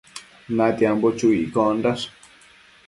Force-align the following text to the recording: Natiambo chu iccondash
Natiambo 0.57 1.07
chu 1.17 1.27
iccondash 1.43 2.03